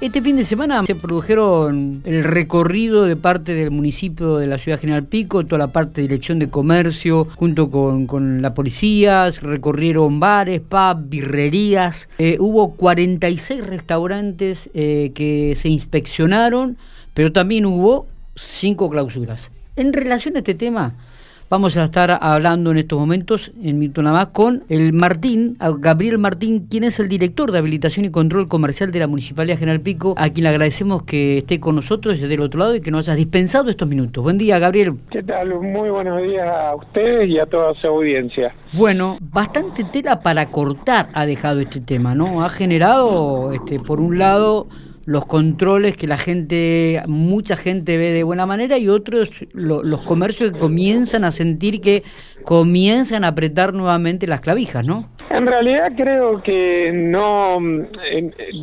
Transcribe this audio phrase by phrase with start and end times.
[0.00, 4.78] Este fin de semana se produjeron el recorrido de parte del municipio de la ciudad
[4.78, 10.60] General Pico, toda la parte de dirección de comercio, junto con, la policía, recorrieron bares,
[10.60, 12.08] pubs, birrerías.
[12.18, 16.76] Eh, hubo 46 restaurantes eh, que se inspeccionaron,
[17.12, 18.06] pero también hubo
[18.36, 19.50] 5 clausuras.
[19.74, 20.94] En relación a este tema,
[21.50, 26.18] Vamos a estar hablando en estos momentos, en minuto nada más, con el Martín, Gabriel
[26.18, 30.14] Martín, quien es el director de habilitación y control comercial de la Municipalidad General Pico,
[30.18, 33.08] a quien le agradecemos que esté con nosotros desde el otro lado y que nos
[33.08, 34.22] haya dispensado estos minutos.
[34.22, 34.98] Buen día, Gabriel.
[35.10, 35.58] ¿Qué tal?
[35.58, 38.54] Muy buenos días a ustedes y a toda su audiencia.
[38.74, 42.44] Bueno, bastante tela para cortar ha dejado este tema, ¿no?
[42.44, 44.68] Ha generado, este, por un lado,
[45.08, 50.52] los controles que la gente, mucha gente ve de buena manera y otros, los comercios
[50.52, 52.02] que comienzan a sentir que
[52.44, 55.08] comienzan a apretar nuevamente las clavijas, ¿no?
[55.30, 57.58] En realidad creo que no,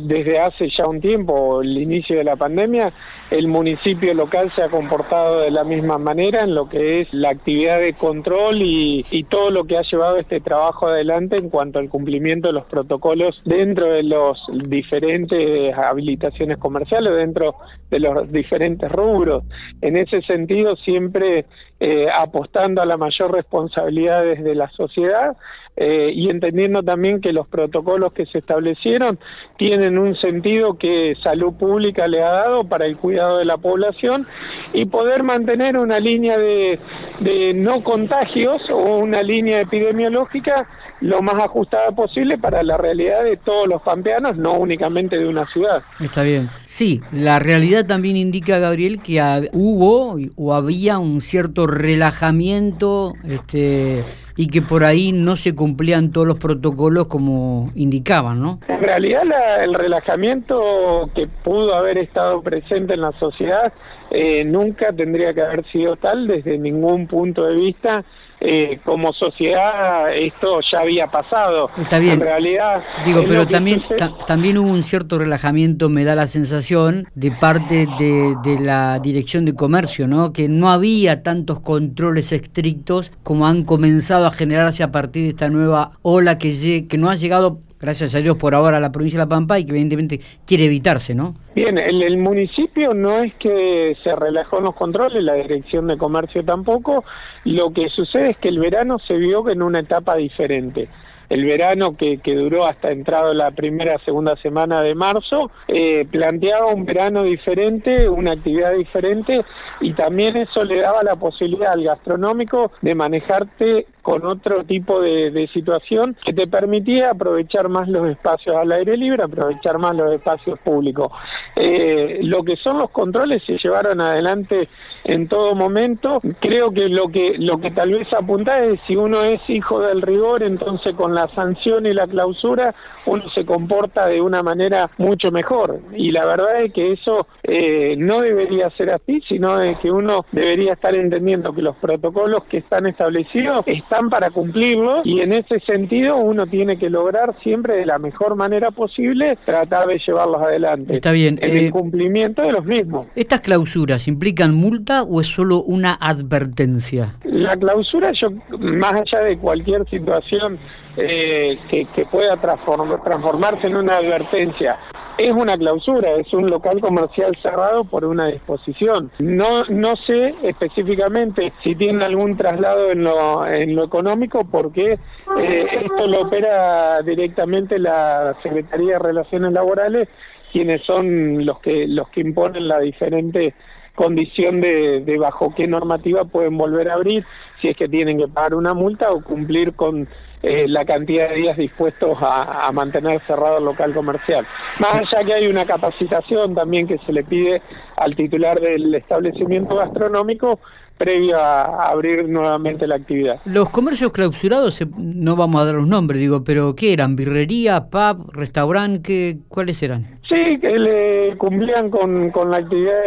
[0.06, 2.92] desde hace ya un tiempo, el inicio de la pandemia,
[3.30, 7.30] el municipio local se ha comportado de la misma manera en lo que es la
[7.30, 11.88] actividad de control y, todo lo que ha llevado este trabajo adelante en cuanto al
[11.88, 17.56] cumplimiento de los protocolos dentro de los diferentes habilitaciones comerciales, dentro
[17.90, 19.42] de los diferentes rubros.
[19.80, 21.46] En ese sentido, siempre
[21.80, 25.36] eh, apostando a la mayor responsabilidad desde la sociedad
[25.76, 29.18] eh, y entendiendo también que los protocolos que se establecieron
[29.58, 34.26] tienen un sentido que salud pública le ha dado para el cuidado de la población
[34.72, 36.78] y poder mantener una línea de,
[37.20, 40.66] de no contagios o una línea epidemiológica
[41.00, 45.46] lo más ajustada posible para la realidad de todos los pampeanos, no únicamente de una
[45.52, 45.82] ciudad.
[46.00, 46.50] Está bien.
[46.64, 54.04] Sí, la realidad también indica, Gabriel, que hubo o había un cierto relajamiento este,
[54.36, 58.60] y que por ahí no se cumplían todos los protocolos como indicaban, ¿no?
[58.68, 59.22] En realidad
[59.62, 63.72] el relajamiento que pudo haber estado presente en la sociedad
[64.10, 68.04] eh, nunca tendría que haber sido tal desde ningún punto de vista
[68.40, 71.70] eh, como sociedad esto ya había pasado.
[71.76, 72.14] Está bien.
[72.14, 72.82] En realidad.
[73.04, 73.82] Digo, pero también,
[74.26, 79.44] también hubo un cierto relajamiento, me da la sensación, de parte de, de, la Dirección
[79.44, 80.32] de Comercio, ¿no?
[80.32, 85.48] Que no había tantos controles estrictos como han comenzado a generarse a partir de esta
[85.48, 89.24] nueva ola que, que no ha llegado gracias a Dios por ahora la provincia de
[89.24, 91.34] La Pampa y que evidentemente quiere evitarse, ¿no?
[91.54, 95.96] Bien, el, el, municipio no es que se relajó en los controles, la dirección de
[95.96, 97.04] comercio tampoco,
[97.44, 100.88] lo que sucede es que el verano se vio en una etapa diferente
[101.28, 106.72] el verano que, que duró hasta entrado la primera, segunda semana de marzo, eh, planteaba
[106.72, 109.44] un verano diferente, una actividad diferente
[109.80, 115.32] y también eso le daba la posibilidad al gastronómico de manejarte con otro tipo de,
[115.32, 120.12] de, situación que te permitía aprovechar más los espacios al aire libre, aprovechar más los
[120.12, 121.08] espacios públicos.
[121.56, 124.68] Eh, lo que son los controles se llevaron adelante
[125.02, 126.20] en todo momento.
[126.38, 130.02] Creo que lo que lo que tal vez apunta es si uno es hijo del
[130.02, 132.74] rigor, entonces con la sanción y la clausura
[133.06, 135.80] uno se comporta de una manera mucho mejor.
[135.96, 140.26] Y la verdad es que eso eh, no debería ser así, sino de que uno
[140.32, 145.60] debería estar entendiendo que los protocolos que están establecidos están para cumplirlos y en ese
[145.60, 150.94] sentido uno tiene que lograr siempre de la mejor manera posible tratar de llevarlos adelante.
[150.94, 151.38] Está bien.
[151.40, 153.06] En el eh, cumplimiento de los mismos.
[153.14, 157.14] ¿Estas clausuras implican multa o es solo una advertencia?
[157.24, 158.28] La clausura, yo
[158.58, 160.58] más allá de cualquier situación
[160.96, 164.78] eh, que, pueda transformarse en una advertencia,
[165.18, 169.10] es una clausura, es un local comercial cerrado por una disposición.
[169.20, 174.98] No, no sé específicamente si tiene algún traslado en lo, en lo económico porque
[175.38, 180.08] eh, esto lo opera directamente la Secretaría de Relaciones Laborales,
[180.52, 183.54] quienes son los que, los que imponen la diferente
[183.94, 187.24] condición de, de bajo qué normativa pueden volver a abrir,
[187.60, 190.06] si es que tienen que pagar una multa o cumplir con
[190.48, 194.46] eh, la cantidad de días dispuestos a, mantener cerrado el local comercial.
[194.78, 197.60] Más allá que hay una capacitación también que se le pide
[197.96, 200.60] al titular del establecimiento gastronómico
[200.96, 203.40] previo a abrir nuevamente la actividad.
[203.44, 207.16] Los comercios clausurados, no vamos a dar los nombres, digo, pero ¿qué eran?
[207.16, 209.38] ¿Birrería, pub, restaurante?
[209.48, 210.20] ¿Cuáles eran?
[210.28, 213.02] Sí, que le cumplían con, con la actividad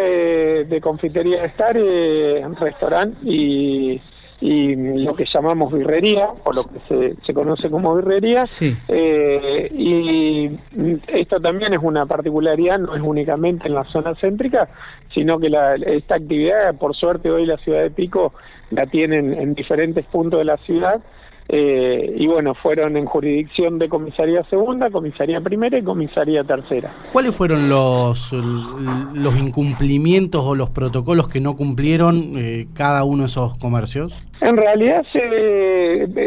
[0.68, 4.02] de, confitería de estar, eh, restaurante y
[4.42, 8.46] y lo que llamamos birrería, o lo que se, se conoce como birrería.
[8.88, 10.50] Eh, y
[11.08, 14.70] esto también es una particularidad, no es únicamente en la zona céntrica,
[15.14, 18.34] sino que la, esta actividad, por suerte hoy la ciudad de Pico
[18.72, 21.02] la tienen en diferentes puntos de la ciudad,
[21.52, 26.96] eh, y bueno, fueron en jurisdicción de comisaría segunda, comisaría primera y comisaría tercera.
[27.12, 33.30] ¿Cuáles fueron los, los incumplimientos o los protocolos que no cumplieron eh, cada uno de
[33.30, 34.16] esos comercios?
[34.42, 35.20] En realidad, se,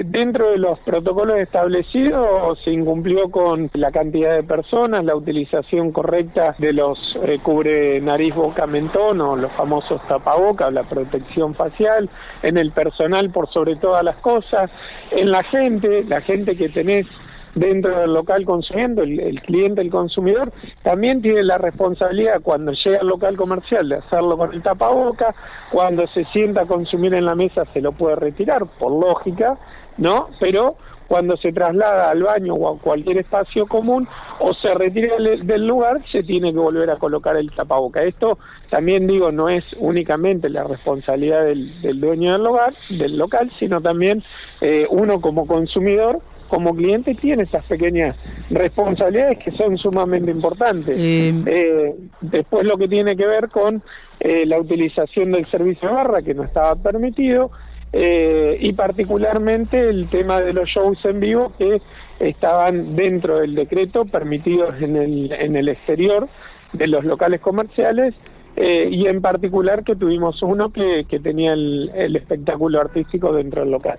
[0.04, 6.54] dentro de los protocolos establecidos, se incumplió con la cantidad de personas, la utilización correcta
[6.58, 12.10] de los eh, cubre nariz, boca, mentón o los famosos tapabocas, la protección facial,
[12.42, 14.70] en el personal por sobre todas las cosas,
[15.10, 17.06] en la gente, la gente que tenés
[17.54, 20.52] dentro del local consumiendo, el, cliente, el consumidor,
[20.82, 25.34] también tiene la responsabilidad cuando llega al local comercial de hacerlo con el tapaboca,
[25.70, 29.58] cuando se sienta a consumir en la mesa se lo puede retirar, por lógica,
[29.98, 30.28] ¿no?
[30.40, 30.76] Pero
[31.12, 34.08] cuando se traslada al baño o a cualquier espacio común
[34.38, 38.02] o se retira del lugar, se tiene que volver a colocar el tapaboca.
[38.02, 38.38] Esto
[38.70, 44.24] también digo, no es únicamente la responsabilidad del, dueño del lugar, del local, sino también
[44.62, 46.20] eh, uno como consumidor
[46.52, 48.14] como cliente tiene esas pequeñas
[48.50, 50.98] responsabilidades que son sumamente importantes.
[50.98, 53.82] Eh, eh, después lo que tiene que ver con
[54.20, 57.50] eh, la utilización del servicio de barra, que no estaba permitido,
[57.94, 61.80] y particularmente el tema de los shows en vivo que
[62.20, 66.26] estaban dentro del decreto permitidos en el, en el exterior
[66.72, 68.14] de los locales comerciales
[68.56, 73.70] y en particular que tuvimos uno que, que tenía el, el espectáculo artístico dentro del
[73.72, 73.98] local.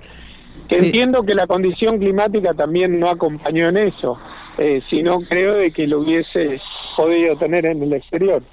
[0.69, 4.17] Entiendo que la condición climática también no acompañó en eso,
[4.57, 6.59] eh, sino creo de que lo hubiese
[6.97, 8.43] podido tener en el exterior.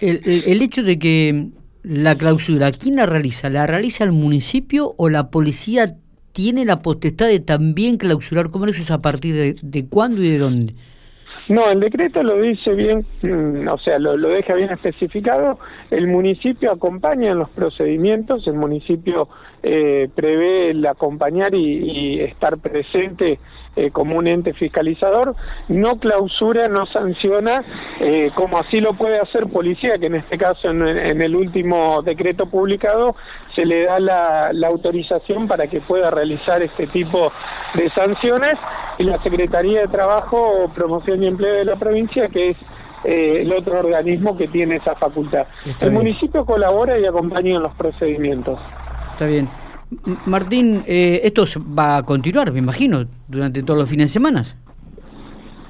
[0.00, 1.48] El, el, hecho de que
[1.82, 3.50] la clausura, ¿quién la realiza?
[3.50, 5.96] ¿La realiza el municipio o la policía
[6.32, 10.74] tiene la potestad de también clausurar comercios a partir de, de cuándo y de dónde?
[11.48, 15.58] No, el decreto lo dice bien, mm, o sea, lo, deja bien especificado.
[15.90, 19.28] El municipio acompaña en los procedimientos, el municipio
[19.62, 23.38] eh, prevé el acompañar y, estar presente
[23.76, 25.36] eh, como un ente fiscalizador,
[25.68, 27.62] no clausura, no sanciona,
[28.00, 32.46] eh, como así lo puede hacer policía, que en este caso en, el último decreto
[32.46, 33.14] publicado
[33.54, 37.32] se le da la, la autorización para que pueda realizar este tipo
[37.74, 38.58] de sanciones
[38.98, 42.56] y la Secretaría de Trabajo, Promoción y Empleo de la provincia, que es
[43.04, 45.46] eh, el otro organismo que tiene esa facultad.
[45.80, 48.58] el municipio colabora y acompaña en los procedimientos.
[49.12, 49.48] Está bien.
[50.26, 51.44] Martín, eh, esto
[51.78, 54.44] va a continuar, me imagino, durante todos los fines de semana.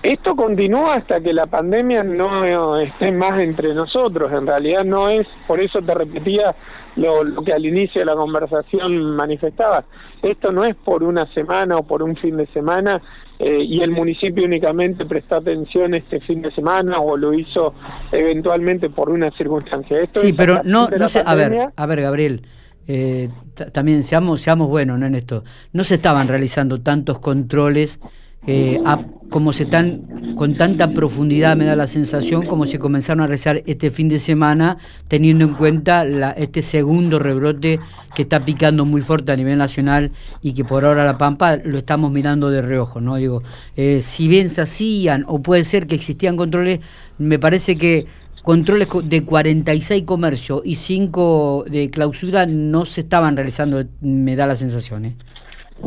[0.02, 4.32] Esto continúa hasta que la pandemia no esté más entre nosotros.
[4.32, 6.54] En realidad no es, por eso te repetía
[6.96, 9.84] lo, que al inicio de la conversación manifestaba.
[10.22, 13.00] Esto no es por una semana o por un fin de semana
[13.38, 17.74] eh, y el municipio únicamente prestó atención este fin de semana o lo hizo
[18.12, 20.00] eventualmente por una circunstancia.
[20.00, 22.42] Esto sí, pero no, no sé, a ver, a ver, Gabriel.
[22.88, 23.28] Eh,
[23.72, 25.06] también seamos, seamos buenos ¿no?
[25.06, 25.44] en esto.
[25.72, 28.00] No se estaban realizando tantos controles
[28.46, 28.80] eh,
[29.28, 33.62] como se están con tanta profundidad, me da la sensación, como se comenzaron a realizar
[33.66, 37.78] este fin de semana, teniendo en cuenta la, este segundo rebrote
[38.14, 41.76] que está picando muy fuerte a nivel nacional y que por ahora La Pampa lo
[41.76, 43.16] estamos mirando de reojo, ¿no?
[43.16, 43.42] Digo,
[43.76, 46.80] eh, si bien se hacían, o puede ser que existían controles,
[47.18, 48.06] me parece que
[48.48, 54.56] controles de 46 comercios y 5 de clausura no se estaban realizando, me da la
[54.56, 55.04] sensación.
[55.04, 55.16] ¿eh?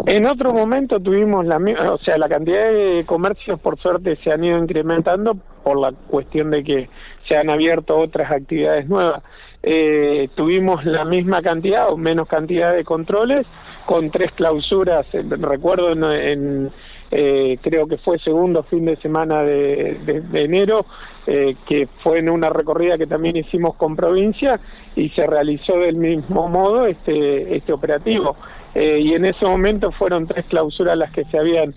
[0.05, 4.43] En otro momento tuvimos la o sea, la cantidad de comercios por suerte se han
[4.43, 6.87] ido incrementando por la cuestión de que
[7.27, 9.23] se han abierto otras actividades nuevas.
[9.63, 13.47] Eh, tuvimos la misma cantidad o menos cantidad de controles
[13.87, 16.69] con tres clausuras, eh, recuerdo en,
[17.11, 20.85] eh, creo que fue segundo fin de semana de, enero,
[21.25, 24.59] que fue en una recorrida que también hicimos con provincia
[24.95, 28.35] y se realizó del mismo modo este, este operativo.
[28.73, 31.73] Eh, y en ese momento fueron tres clausuras las que se habían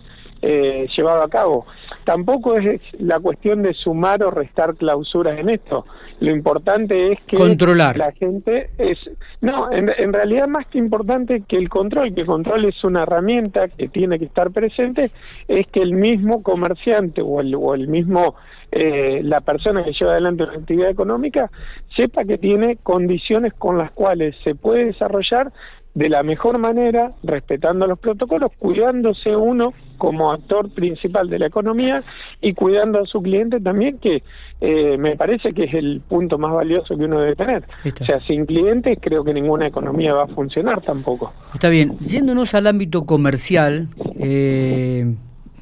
[0.46, 1.66] eh, llevado a cabo.
[2.04, 5.86] Tampoco es la cuestión de sumar o restar clausuras en esto.
[6.20, 7.96] Lo importante es que Controlar.
[7.96, 8.98] la gente es...
[9.40, 13.04] No, en, en realidad más que importante que el control, que el control es una
[13.04, 15.10] herramienta que tiene que estar presente,
[15.48, 18.34] es que el mismo comerciante o el, o el mismo
[18.70, 21.50] eh, la persona que lleva adelante una actividad económica
[21.96, 25.52] sepa que tiene condiciones con las cuales se puede desarrollar
[25.94, 32.02] de la mejor manera, respetando los protocolos, cuidándose uno como actor principal de la economía
[32.40, 34.22] y cuidando a su cliente también, que
[34.60, 37.64] eh, me parece que es el punto más valioso que uno debe tener.
[37.84, 41.32] O sea, sin clientes creo que ninguna economía va a funcionar tampoco.
[41.54, 41.96] Está bien.
[42.00, 45.14] Yéndonos al ámbito comercial, eh,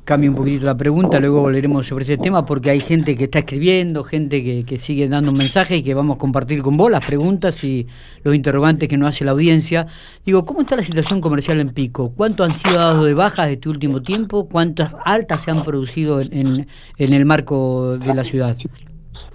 [0.05, 3.41] cambie un poquito la pregunta, luego volveremos sobre ese tema porque hay gente que está
[3.41, 6.91] escribiendo, gente que, que sigue dando un mensaje y que vamos a compartir con vos
[6.91, 7.87] las preguntas y
[8.25, 9.87] los interrogantes que nos hace la audiencia.
[10.27, 12.13] Digo, ¿cómo está la situación comercial en Pico?
[12.17, 14.49] ¿Cuánto han sido dados de bajas este último tiempo?
[14.49, 16.67] ¿Cuántas altas se han producido en,
[16.99, 18.57] en, el marco de la ciudad?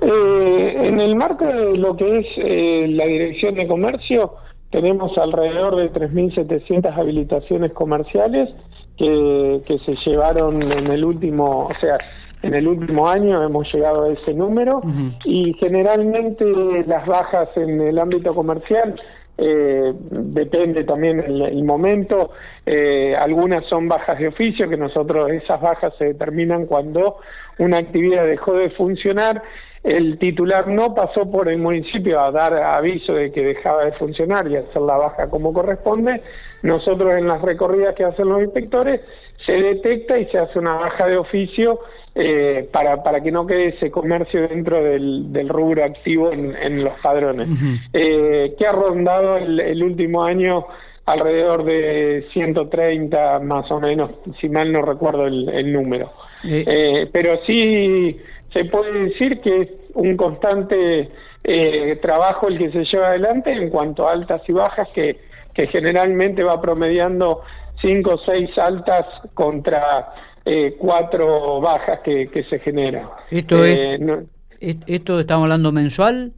[0.02, 4.34] Eh, en el marco de lo que es eh, la Dirección de Comercio,
[4.70, 8.50] tenemos alrededor de 3.700 habilitaciones comerciales
[8.98, 11.98] que, que se llevaron en el último, o sea,
[12.42, 14.82] en el último año hemos llegado a ese número
[15.26, 16.46] y generalmente
[16.86, 18.96] las bajas en el ámbito comercial
[19.38, 22.32] eh, depende también el, momento.
[22.66, 27.18] Eh, algunas son bajas de oficio, que nosotros esas bajas se determinan cuando
[27.60, 29.42] una actividad dejó de funcionar
[29.84, 34.48] el titular no pasó por el municipio a dar aviso de que dejaba de funcionar
[34.48, 36.22] y hacer la baja como corresponde.
[36.64, 39.02] Nosotros en las recorridas que hacen los inspectores
[39.46, 41.80] se detecta y se hace una baja de oficio
[42.20, 47.00] eh, para, para que no quede ese comercio dentro del, del rubro activo en, los
[47.00, 47.48] padrones,
[47.94, 50.66] eh, que ha rondado el, último año
[51.06, 54.10] alrededor de 130 más o menos,
[54.42, 56.12] si mal no recuerdo el, número.
[56.44, 58.20] Eh, pero sí
[58.54, 61.10] se puede decir que es un constante
[61.44, 65.20] eh, trabajo el que se lleva adelante en cuanto a altas y bajas, que,
[65.54, 67.42] que generalmente va promediando
[67.82, 70.14] cinco o seis altas contra
[70.46, 73.10] eh, cuatro bajas que, que se generan.
[73.30, 76.34] ¿Esto, es, eh, ¿Esto estamos hablando mensual?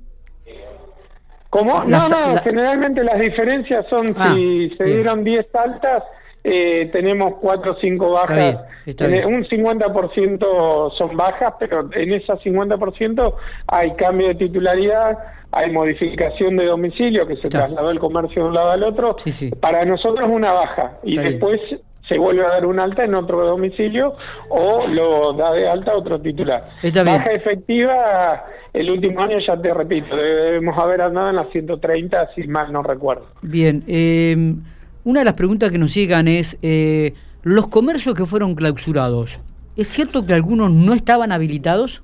[1.50, 1.84] ¿Cómo?
[1.86, 6.04] no, no, generalmente las diferencias son ah, si se dieron 10 altas,
[6.43, 8.58] eh, tenemos cuatro o cinco bajas.
[8.88, 13.34] un 50% son bajas, pero en esas 50%
[13.67, 15.17] hay cambio de titularidad,
[15.51, 19.15] hay modificación de domicilio, que se trasladó el comercio de un lado al otro.
[19.60, 21.60] Para nosotros es una baja y después
[22.08, 24.15] se vuelve a dar un alta en otro domicilio
[24.50, 26.63] o lo da de alta otro titular.
[26.81, 32.48] Baja efectiva, el último año ya te repito, debemos haber andado en las 130, si
[32.48, 33.27] mal no recuerdo.
[33.41, 34.55] Bien, eh
[35.03, 37.13] una de las preguntas que nos llegan es, eh,
[37.44, 39.39] ¿los comercios que fueron clausurados,
[39.75, 42.03] ¿es cierto que algunos no estaban habilitados?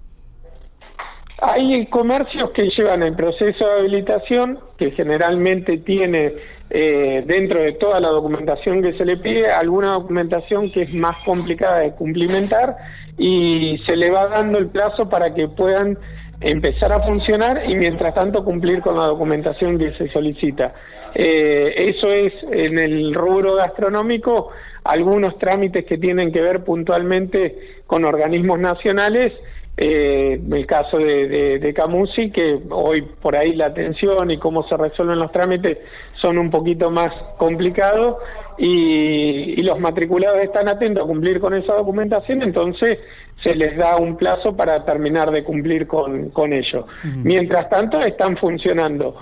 [1.41, 6.33] Hay comercios que llevan el proceso de habilitación, que generalmente tiene
[6.69, 11.15] eh, dentro de toda la documentación que se le pide, alguna documentación que es más
[11.25, 12.77] complicada de cumplimentar
[13.17, 15.97] y se le va dando el plazo para que puedan
[16.41, 20.73] empezar a funcionar y mientras tanto cumplir con la documentación que se solicita.
[21.15, 24.51] Eh, eso es en el rubro gastronómico
[24.84, 29.34] algunos trámites que tienen que ver puntualmente con organismos nacionales,
[29.77, 34.77] eh, el caso de, de, Camusi, que hoy por ahí la atención y cómo se
[34.77, 35.79] resuelven los trámites
[36.22, 38.17] son un poquito más complicados
[38.57, 43.00] y, los matriculados están atentos a cumplir con esa documentación, entonces
[43.43, 46.86] se les da un plazo para terminar de cumplir con, con ello.
[47.24, 49.15] Mientras tanto, están funcionando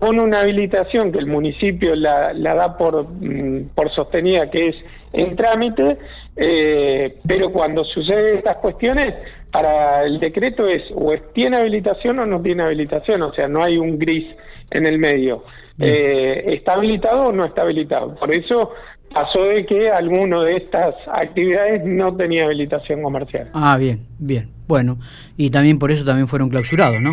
[0.00, 4.76] con una habilitación que el municipio la, da por, mm, por sostenida que es
[5.12, 5.98] en trámite,
[6.36, 9.14] eh, pero cuando suceden estas cuestiones,
[9.52, 13.76] para el decreto es o tiene habilitación o no tiene habilitación, o sea, no hay
[13.76, 14.26] un gris
[14.70, 15.44] en el medio.
[15.78, 18.14] Eh, ¿Está habilitado o no está habilitado?
[18.14, 18.72] Por eso
[19.12, 23.50] pasó de que alguno de estas actividades no tenía habilitación comercial.
[23.52, 24.48] Ah, bien, bien.
[24.66, 24.98] Bueno,
[25.36, 27.12] y también por eso también fueron clausurados, ¿no?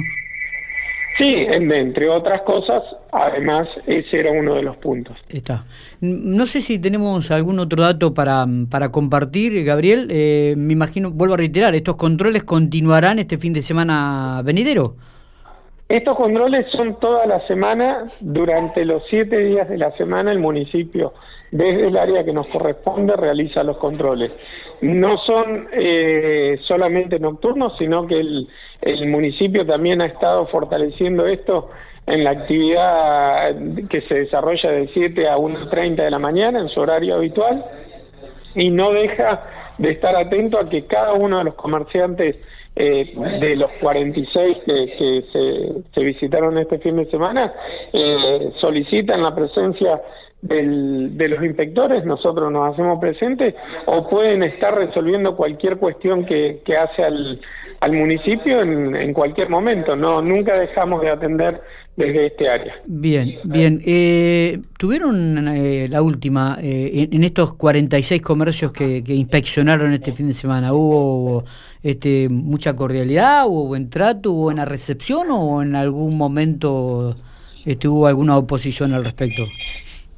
[1.18, 5.18] Sí, entre otras cosas, además ese era uno de los puntos.
[5.30, 5.64] Está.
[6.00, 10.10] No sé si tenemos algún otro dato para, para compartir, Gabriel.
[10.12, 14.96] Eh, me imagino, vuelvo a reiterar, ¿estos controles continuarán este fin de semana venidero?
[15.90, 21.14] Estos controles son toda la semana, durante los siete días de la semana el municipio,
[21.52, 24.32] desde el área que nos corresponde, realiza los controles.
[24.82, 31.70] No son eh, solamente nocturnos, sino que el municipio también ha estado fortaleciendo esto
[32.08, 33.54] en la actividad
[33.90, 37.66] que se desarrolla de 7 a 1.30 de la mañana en su horario habitual
[38.56, 42.38] y no deja de estar atento a que cada uno de los comerciantes
[42.78, 47.54] eh, de los 46 que, que se, se, visitaron este fin de semana
[47.92, 50.02] eh, solicitan la presencia
[50.48, 56.62] del, de los inspectores, nosotros nos hacemos presentes, o pueden estar resolviendo cualquier cuestión que,
[56.66, 57.40] que hace al,
[57.80, 59.96] al municipio en, en, cualquier momento.
[59.96, 61.62] No, nunca dejamos de atender
[61.96, 62.76] desde este área.
[62.86, 63.82] Bien, bien.
[63.86, 70.28] Eh, tuvieron eh, la última eh, en, estos 46 comercios que, que, inspeccionaron este fin
[70.28, 70.74] de semana.
[70.74, 71.44] Hubo
[71.82, 77.16] este, mucha cordialidad, hubo buen trato, hubo buena recepción o en algún momento
[77.66, 79.44] este, hubo alguna oposición al respecto.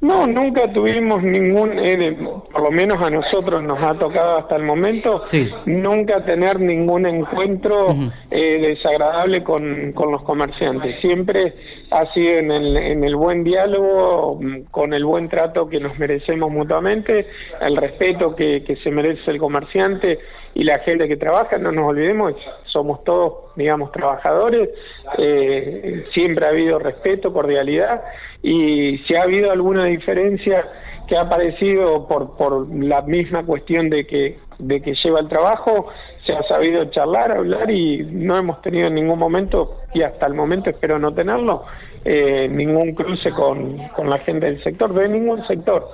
[0.00, 2.16] No, nunca tuvimos ningún, eh,
[2.50, 5.22] por lo menos a nosotros nos ha tocado hasta el momento,
[5.66, 7.88] nunca tener ningún encuentro
[8.30, 10.98] eh, desagradable con, con, los comerciantes.
[11.02, 11.52] Siempre
[11.90, 14.40] ha sido en el, en el buen diálogo,
[14.70, 17.26] con el buen trato que nos merecemos mutuamente,
[17.60, 20.18] el respeto que, que se merece el comerciante
[20.54, 24.70] y la gente que trabaja, no nos olvidemos, somos todos, digamos, trabajadores,
[25.18, 28.02] eh, siempre ha habido respeto, cordialidad,
[28.42, 30.66] y si ha habido alguna diferencia
[31.10, 35.88] que ha aparecido por, por la misma cuestión de que, de que lleva el trabajo,
[36.24, 40.34] se ha sabido charlar, hablar y no hemos tenido en ningún momento, y hasta el
[40.34, 41.64] momento espero no tenerlo,
[42.04, 45.84] eh, ningún cruce con, con, la gente del sector, de ningún sector.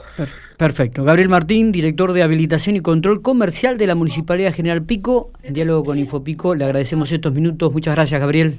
[0.58, 1.02] Perfecto.
[1.02, 5.82] Gabriel Martín, director de Habilitación y Control Comercial de la Municipalidad General Pico, en diálogo
[5.82, 7.72] con Infopico, le agradecemos estos minutos.
[7.72, 8.58] Muchas gracias, Gabriel.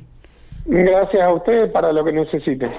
[0.65, 2.71] Gracias a ustedes para lo que necesiten.